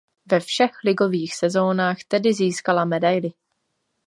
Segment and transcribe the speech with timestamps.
[0.31, 3.31] Ve všech ligových sezónách tedy získala medaili.